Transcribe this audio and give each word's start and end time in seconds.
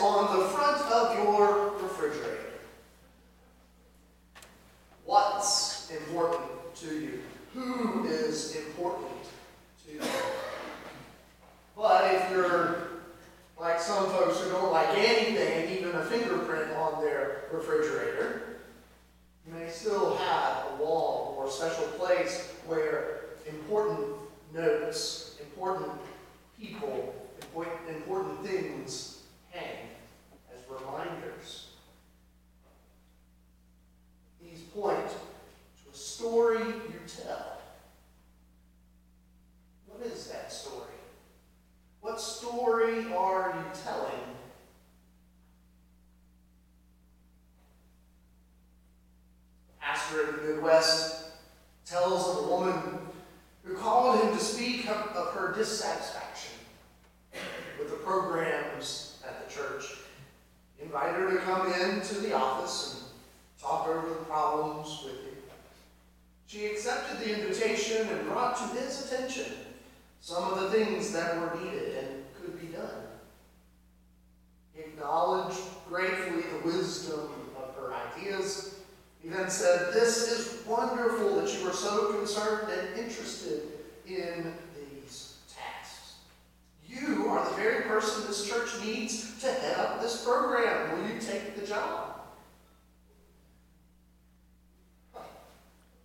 on 0.00 0.38
the 0.38 0.46
front 0.46 0.80
of 0.90 1.16
your 1.18 1.72
refrigerator? 1.82 2.36
What's 5.04 5.90
important 5.90 6.74
to 6.76 6.94
you? 6.94 7.22
Who 7.54 8.04
is 8.04 8.56
important 8.56 9.10
to 9.84 9.92
you? 9.92 10.00
But 11.76 12.14
if 12.14 12.30
you're 12.30 12.88
like 13.58 13.80
some 13.80 14.06
folks 14.10 14.40
who 14.40 14.50
don't 14.50 14.72
like 14.72 14.96
anything, 14.96 15.76
even 15.76 15.94
a 15.94 16.04
fingerprint 16.04 16.72
on 16.72 17.02
their 17.02 17.44
refrigerator, 17.52 18.58
you 19.46 19.52
may 19.52 19.68
still 19.68 20.16
have 20.16 20.64
a 20.72 20.82
wall 20.82 21.34
or 21.38 21.46
a 21.46 21.50
special 21.50 21.84
place 21.98 22.52
where 22.66 23.20
important 23.46 24.16
notes, 24.54 25.36
important 25.40 25.92
people, 26.58 27.09
obras 50.70 51.09
interested 83.02 83.62
in 84.06 84.52
these 84.74 85.36
tasks. 85.54 86.16
You 86.86 87.28
are 87.28 87.48
the 87.48 87.56
very 87.56 87.82
person 87.82 88.26
this 88.26 88.48
church 88.48 88.68
needs 88.84 89.40
to 89.40 89.46
head 89.46 89.78
up 89.78 90.00
this 90.00 90.24
program. 90.24 90.92
Will 90.92 91.08
you 91.08 91.20
take 91.20 91.58
the 91.58 91.66
job? 91.66 92.20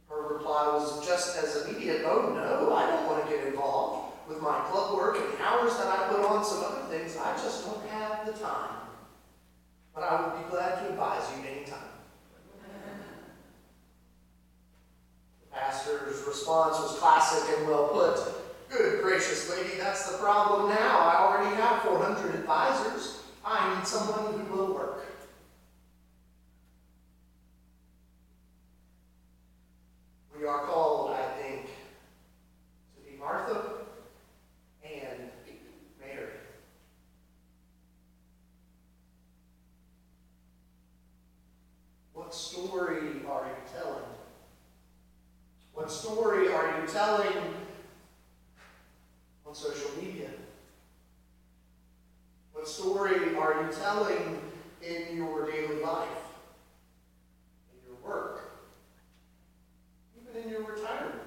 Her 0.10 0.34
reply 0.34 0.68
was 0.74 1.06
just 1.06 1.38
as 1.38 1.66
immediate 1.66 2.04
Oh, 2.06 2.34
no, 2.34 2.74
I 2.74 2.90
don't 2.90 3.06
want 3.08 3.26
to 3.26 3.36
get 3.36 3.48
involved 3.48 4.14
with 4.28 4.42
my 4.42 4.60
club 4.72 4.96
work 4.96 5.18
and 5.18 5.34
the 5.34 5.44
hours 5.44 5.76
that 5.78 5.88
I 5.88 6.08
put 6.08 6.26
on 6.26 6.44
some 6.46 6.64
other 6.64 6.88
things. 6.90 7.18
I 7.18 7.34
just 7.34 7.66
don't 7.66 7.86
have 7.90 8.26
the 8.26 8.34
time. 8.34 8.78
But 9.94 10.04
I 10.04 10.22
would 10.22 10.44
be 10.44 10.50
glad 10.50 10.82
to 10.82 10.90
advise 10.90 11.24
you 11.36 11.44
anytime. 11.50 11.95
Pastor's 15.56 16.22
response 16.28 16.78
was 16.80 17.00
classic 17.00 17.58
and 17.58 17.68
well 17.68 17.88
put. 17.88 18.20
Good 18.70 19.02
gracious 19.02 19.50
lady, 19.50 19.78
that's 19.78 20.12
the 20.12 20.18
problem 20.18 20.70
now. 20.70 21.00
I 21.00 21.16
already 21.20 21.56
have 21.56 21.82
400 21.84 22.36
advisors. 22.36 23.20
I 23.46 23.76
need 23.76 23.88
someone 23.88 24.40
who 24.40 24.54
will 24.54 24.74
work. 24.74 25.06
We 30.38 30.46
are 30.46 30.66
called, 30.66 31.12
I 31.12 31.42
think, 31.42 31.68
to 31.68 33.10
be 33.10 33.18
Martha 33.18 33.76
and 34.84 35.30
Mary. 36.02 36.34
What 42.14 42.34
story 42.34 42.98
are 42.98 43.46
you 43.46 43.72
telling? 43.72 44.06
What 45.76 45.92
story 45.92 46.48
are 46.48 46.82
you 46.82 46.88
telling 46.88 47.38
on 49.46 49.54
social 49.54 49.92
media? 50.02 50.30
What 52.54 52.66
story 52.66 53.36
are 53.36 53.62
you 53.62 53.72
telling 53.72 54.40
in 54.82 55.18
your 55.18 55.52
daily 55.52 55.84
life? 55.84 56.08
In 57.74 57.92
your 57.92 57.98
work? 58.02 58.54
Even 60.18 60.44
in 60.44 60.50
your 60.50 60.64
retirement? 60.64 61.22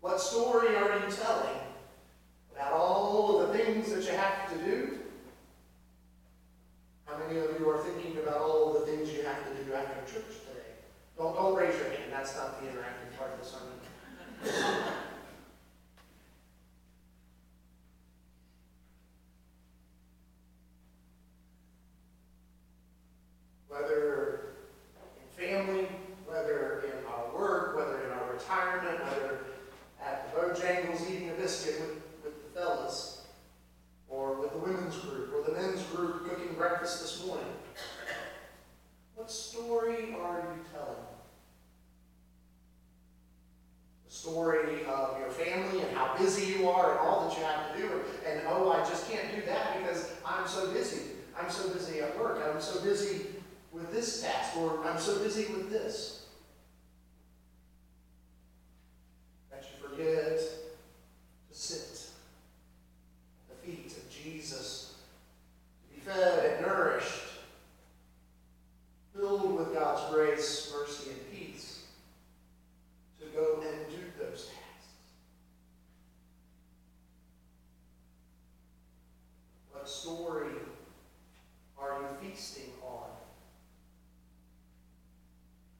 What 0.00 0.18
story 0.18 0.74
are 0.74 0.98
you 0.98 1.14
telling 1.14 1.60
about 2.54 2.72
all 2.72 3.38
of 3.38 3.48
the 3.48 3.58
things 3.58 3.92
that 3.92 4.02
you 4.04 4.18
have 4.18 4.50
to 4.50 4.58
do? 4.64 4.98
How 7.04 7.18
many 7.18 7.38
of 7.38 7.60
you 7.60 7.68
are 7.68 7.78
thinking 7.78 8.16
about 8.22 8.40
all 8.40 8.74
of 8.74 8.80
the 8.80 8.86
things 8.90 9.12
you 9.12 9.22
have 9.24 9.44
to 9.44 9.64
do 9.64 9.74
after 9.74 10.12
church 10.12 10.28
today? 10.40 10.56
Don't, 11.16 11.34
don't 11.34 11.54
raise 11.54 11.74
your 11.76 11.88
hand. 11.88 12.12
That's 12.12 12.36
not 12.36 12.60
the 12.60 12.66
interactive 12.66 13.16
part 13.16 13.32
of 13.32 13.40
the 13.40 13.46
sermon. 13.46 13.72
Whether 23.68 24.40
in 25.38 25.48
family, 25.48 25.88
whether 26.26 26.84
in 26.86 27.06
our 27.06 27.34
work, 27.34 27.76
whether 27.76 28.02
in 28.02 28.10
our 28.10 28.32
retirement, 28.32 29.00
whether 29.04 29.40
at 30.02 30.34
the 30.34 30.40
Bojangles 30.40 31.10
eating 31.10 31.30
a 31.30 31.34
biscuit 31.34 31.80
with, 31.80 32.02
with 32.24 32.54
the 32.54 32.60
fellas, 32.60 33.26
or 34.08 34.34
with 34.40 34.52
the 34.52 34.58
women's 34.58 34.96
group, 34.98 35.32
or 35.34 35.42
the 35.42 35.52
men's 35.58 35.82
group 35.84 36.28
cooking 36.28 36.54
breakfast 36.54 37.00
this 37.00 37.26
morning. 37.26 37.46
What 39.16 39.30
story 39.30 40.14
are 40.14 40.54
you 40.54 40.64
telling? 40.72 41.04
The 44.06 44.14
story 44.26 44.84
of 44.86 45.18
your 45.20 45.30
family 45.30 45.82
and 45.82 45.96
how 45.96 46.16
busy 46.18 46.52
you 46.52 46.68
are 46.68 46.92
and 46.92 47.00
all 47.00 47.28
that 47.28 47.38
you 47.38 47.44
have 47.44 47.72
to 47.72 47.80
do, 47.80 48.00
and 48.26 48.40
oh, 48.48 48.72
I 48.72 48.78
just 48.78 49.08
can't 49.10 49.34
do 49.34 49.42
that 49.46 49.78
because 49.78 50.10
I'm 50.24 50.46
so 50.48 50.72
busy. 50.72 51.02
I'm 51.40 51.50
so 51.50 51.68
busy 51.70 52.00
at 52.00 52.18
work. 52.18 52.42
I'm 52.44 52.60
so 52.60 52.80
busy 52.82 53.26
with 53.72 53.92
this 53.92 54.22
task, 54.22 54.56
or 54.56 54.84
I'm 54.84 54.98
so 54.98 55.18
busy 55.22 55.52
with 55.52 55.70
this. 55.70 56.26
That 59.50 59.62
you 59.62 59.88
forget 59.88 60.38
to 60.38 61.52
sit 61.52 62.08
at 63.48 63.62
the 63.62 63.70
feet 63.70 63.96
of 63.96 64.10
Jesus, 64.10 64.94
to 65.82 65.94
be 65.94 66.00
fed 66.00 66.56
and 66.56 66.66
nourished, 66.66 67.22
filled 69.14 69.56
with 69.56 69.72
God's 69.72 70.12
grace, 70.12 70.72
mercy, 70.74 71.10
and 71.10 71.32
peace, 71.32 71.84
to 73.20 73.26
go 73.26 73.62
and 73.62 73.90
do 73.90 74.02
those 74.18 74.46
tasks. 74.46 74.56
What 79.72 79.88
story 79.88 80.52
are 81.78 82.00
you 82.00 82.28
feasting 82.28 82.72
on? 82.82 83.08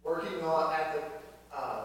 Working 0.05 0.41
on 0.43 0.73
at 0.73 0.95
the 0.95 1.57
uh, 1.57 1.85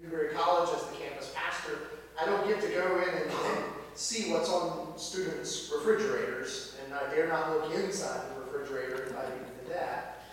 Newberry 0.00 0.34
College 0.34 0.70
as 0.74 0.86
the 0.86 0.96
campus 0.96 1.32
pastor, 1.34 1.78
I 2.20 2.24
don't 2.24 2.46
get 2.48 2.60
to 2.62 2.68
go 2.68 3.02
in 3.02 3.08
and, 3.08 3.30
and 3.30 3.64
see 3.94 4.32
what's 4.32 4.48
on 4.48 4.98
students' 4.98 5.70
refrigerators, 5.74 6.76
and 6.84 6.94
I 6.94 7.14
dare 7.14 7.28
not 7.28 7.50
look 7.50 7.74
inside 7.74 8.20
the 8.30 8.40
refrigerator 8.40 9.04
if 9.04 9.16
I 9.16 9.24
even 9.24 9.38
did 9.62 9.76
that. 9.76 10.24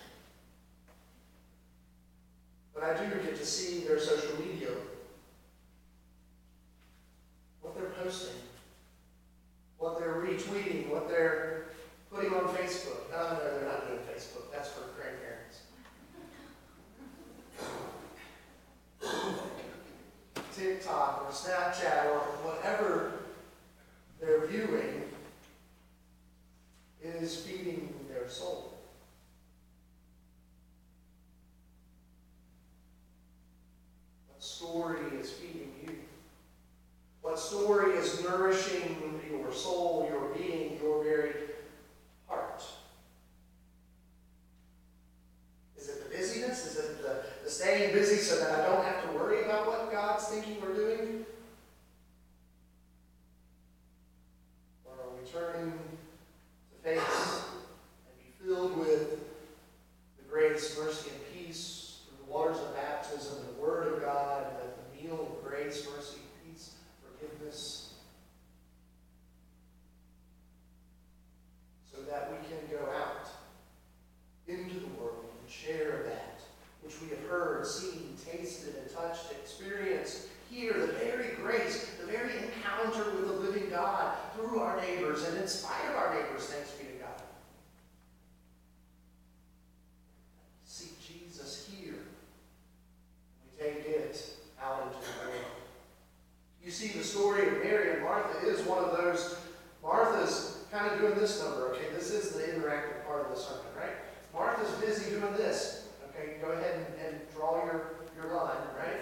But 2.73 2.83
I 2.83 2.93
do 2.93 3.09
get 3.23 3.35
to 3.35 3.45
see 3.45 3.81
their 3.81 3.99
social 3.99 4.39
media, 4.39 4.69
what 7.61 7.75
they're 7.75 7.91
posting, 8.03 8.41
what 9.77 9.99
they're 9.99 10.15
retweeting, 10.15 10.89
what 10.89 11.07
they're 11.07 11.65
putting 12.11 12.33
on 12.33 12.47
Facebook. 12.55 13.01
Oh, 13.13 13.37
no, 13.37 13.59
they're 13.59 13.69
not 13.69 13.87
doing 13.87 13.99
Facebook. 13.99 14.51
That's 14.51 14.69
for 14.69 14.81
grandparents. 14.95 15.59
TikTok 20.55 21.25
or 21.27 21.31
Snapchat 21.31 22.05
or 22.05 22.19
whatever 22.45 23.13
they're 24.53 24.67
viewing 24.67 24.82
sermon, 103.43 103.65
right? 103.77 103.95
Martha's 104.33 104.71
busy 104.79 105.11
doing 105.11 105.33
this. 105.33 105.87
Okay, 106.09 106.37
go 106.41 106.51
ahead 106.51 106.75
and, 106.75 107.07
and 107.07 107.21
draw 107.35 107.63
your, 107.65 107.95
your 108.15 108.33
line, 108.33 108.55
right? 108.77 108.99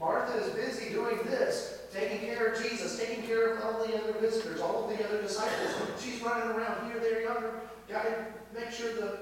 Martha 0.00 0.36
is 0.38 0.52
busy 0.54 0.90
doing 0.90 1.18
this, 1.24 1.82
taking 1.92 2.18
care 2.18 2.48
of 2.48 2.62
Jesus, 2.62 2.98
taking 2.98 3.22
care 3.24 3.54
of 3.54 3.64
all 3.64 3.86
the 3.86 3.94
other 3.94 4.12
visitors, 4.20 4.60
all 4.60 4.84
of 4.84 4.96
the 4.96 5.04
other 5.04 5.22
disciples. 5.22 5.74
She's 6.00 6.20
running 6.22 6.48
around 6.48 6.90
here, 6.90 7.00
there, 7.00 7.22
yonder. 7.22 7.60
Gotta 7.88 8.26
make 8.54 8.72
sure 8.72 8.92
the, 8.94 9.18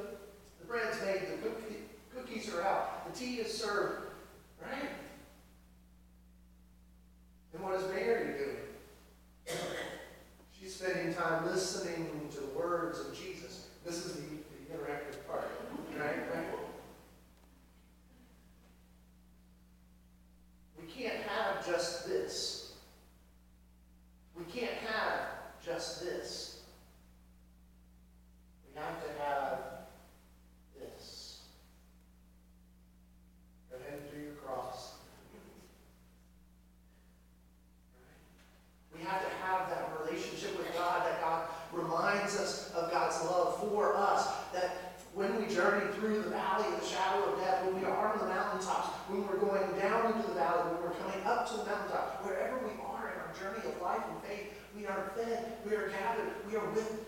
the 0.60 0.66
bread's 0.66 0.98
made, 1.02 1.20
the 1.32 1.48
cookie, 1.48 1.76
cookies 2.14 2.54
are 2.54 2.62
out, 2.62 3.12
the 3.12 3.18
tea 3.18 3.36
is 3.36 3.52
served, 3.52 4.06
right? 4.62 4.88
And 7.52 7.62
what 7.62 7.74
is 7.74 7.86
Mary 7.88 8.38
doing? 8.38 9.58
She's 10.58 10.74
spending 10.76 11.12
time 11.14 11.46
listening 11.46 12.28
to 12.32 12.40
the 12.40 12.58
words 12.58 13.00
of 13.00 13.14
Jesus. 13.14 13.66
This 13.84 14.06
is 14.06 14.14
the 14.14 14.22
interactive 14.70 15.18
part. 15.26 15.50
Right? 15.98 16.30
right? 16.34 16.59
we 55.64 55.76
are 55.76 55.88
gathered, 55.88 56.32
we 56.48 56.56
are 56.56 56.70
with 56.70 56.99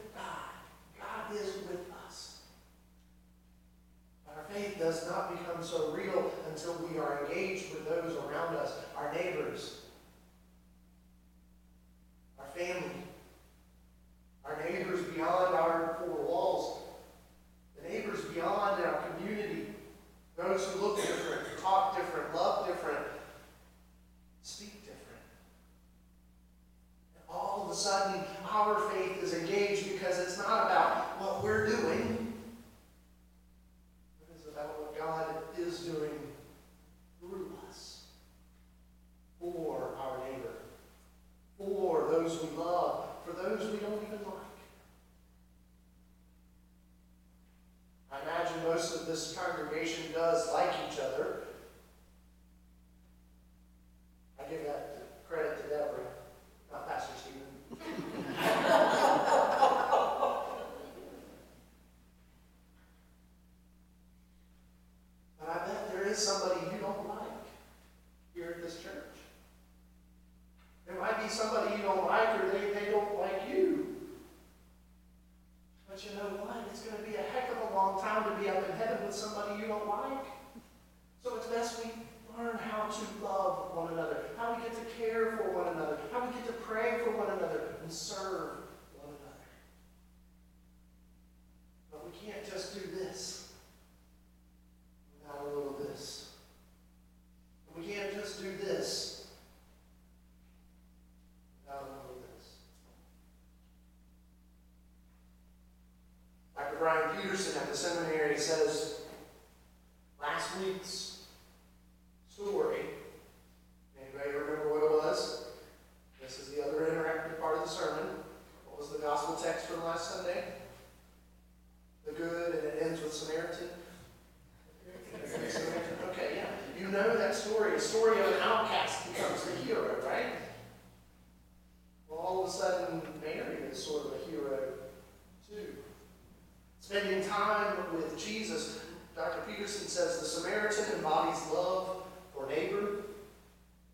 Dr. 139.22 139.42
Peterson 139.46 139.86
says 139.86 140.18
the 140.18 140.26
Samaritan 140.26 140.96
embodies 140.96 141.40
love 141.54 142.02
for 142.34 142.48
neighbor, 142.48 143.04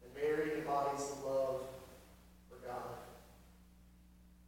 and 0.03 0.15
Mary 0.15 0.55
embodies 0.55 1.05
love 1.23 1.61
for 2.49 2.67
God. 2.67 2.97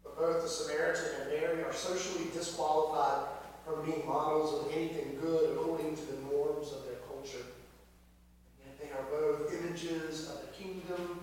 But 0.03 0.17
both 0.17 0.43
the 0.43 0.49
Samaritan 0.49 1.05
and 1.21 1.31
Mary 1.31 1.63
are 1.63 1.73
socially 1.75 2.31
disqualified 2.33 3.29
from 3.67 3.85
being 3.85 4.07
models 4.07 4.59
of 4.59 4.73
anything 4.73 5.19
good 5.21 5.51
according 5.51 5.97
to 5.97 6.03
the 6.03 6.23
norms 6.33 6.73
of 6.73 6.87
their 6.87 7.01
culture. 7.07 7.45
And 8.57 8.65
yet 8.65 8.81
they 8.81 8.91
are 8.97 9.05
both 9.11 9.53
images 9.53 10.31
of 10.31 10.41
the 10.41 10.53
kingdom 10.57 11.21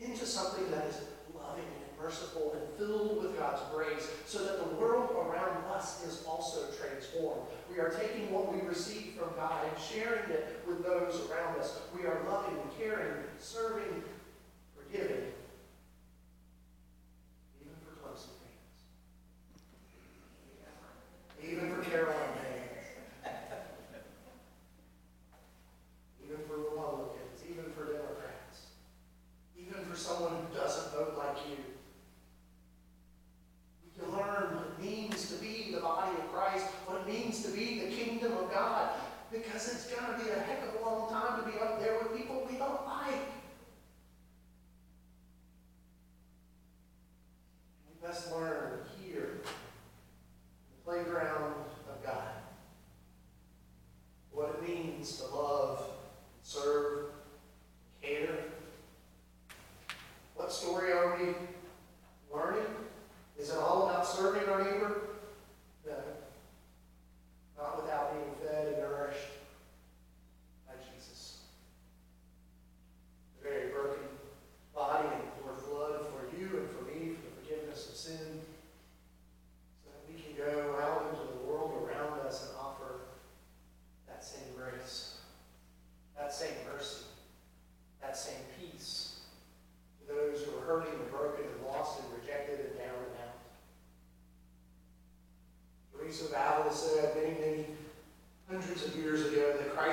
into 0.00 0.26
something 0.26 0.70
that 0.70 0.86
is 0.86 1.00
loving 1.34 1.64
and 1.64 2.02
merciful 2.02 2.54
and 2.54 2.78
filled 2.78 3.22
with 3.22 3.38
God's 3.38 3.62
grace 3.72 4.08
so 4.26 4.44
that 4.44 4.58
the 4.58 4.76
world 4.76 5.10
around 5.16 5.64
us 5.66 6.04
is 6.04 6.24
also 6.26 6.66
transformed. 6.72 7.42
We 7.70 7.78
are 7.78 7.90
taking 7.90 8.32
what 8.32 8.52
we 8.52 8.60
receive 8.66 9.14
from 9.18 9.34
God 9.36 9.64
and 9.68 9.82
sharing 9.82 10.30
it 10.30 10.62
with 10.66 10.84
those 10.84 11.28
around 11.30 11.58
us. 11.58 11.78
We 11.96 12.06
are 12.06 12.22
loving, 12.28 12.56
caring, 12.78 13.24
serving, 13.38 14.02
forgiving, 14.76 15.32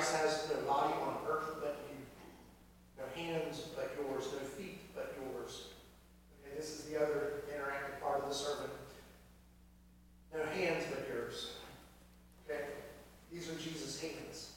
Christ 0.00 0.16
has 0.16 0.48
no 0.48 0.66
body 0.66 0.94
on 0.94 1.14
earth 1.28 1.56
but 1.60 1.76
you, 1.90 1.96
no 2.96 3.04
hands 3.22 3.60
but 3.76 3.94
yours, 3.98 4.28
no 4.32 4.38
feet 4.38 4.94
but 4.94 5.14
yours. 5.20 5.64
Okay, 6.42 6.56
this 6.56 6.70
is 6.70 6.84
the 6.86 6.96
other 6.96 7.42
interactive 7.52 8.00
part 8.02 8.22
of 8.22 8.30
the 8.30 8.34
sermon. 8.34 8.70
No 10.32 10.42
hands 10.54 10.84
but 10.88 11.06
yours. 11.06 11.50
Okay? 12.48 12.62
These 13.30 13.50
are 13.50 13.56
Jesus' 13.56 14.00
hands. 14.00 14.52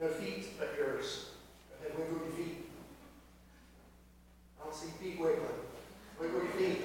No 0.00 0.06
feet 0.06 0.56
but 0.56 0.74
yours. 0.78 1.30
Go 1.70 1.88
ahead, 1.88 1.98
wiggle 1.98 2.24
your 2.24 2.36
feet. 2.36 2.66
I 4.60 4.64
don't 4.64 4.74
see 4.76 4.90
feet 5.02 5.18
wiggling. 5.18 5.40
Wiggle 6.20 6.38
your 6.38 6.52
feet. 6.52 6.82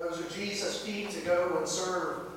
Those 0.00 0.20
are 0.20 0.36
Jesus' 0.36 0.80
feet 0.80 1.10
to 1.10 1.20
go 1.20 1.58
and 1.58 1.68
serve 1.68 2.35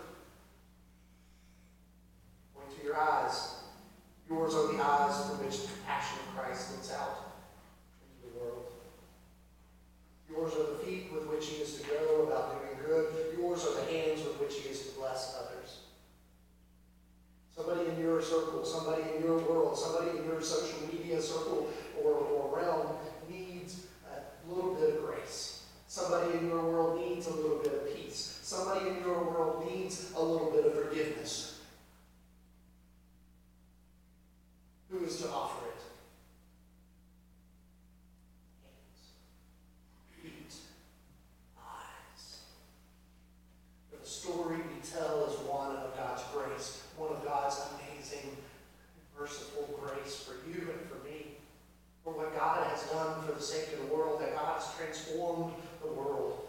transformed 54.79 55.53
the 55.81 55.91
world, 55.91 56.47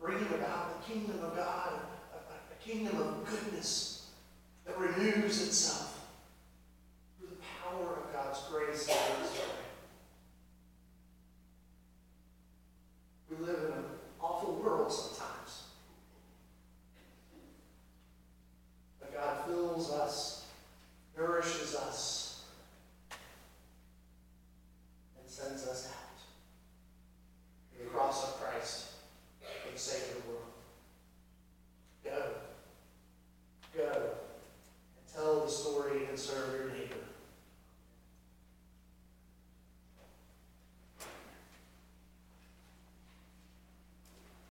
bringing 0.00 0.28
about 0.28 0.80
the 0.80 0.92
kingdom 0.92 1.22
of 1.22 1.36
God, 1.36 1.72
a, 2.14 2.16
a 2.16 2.66
kingdom 2.66 2.96
of 2.96 3.26
goodness 3.26 4.10
that 4.64 4.78
renews 4.78 5.46
itself. 5.46 5.89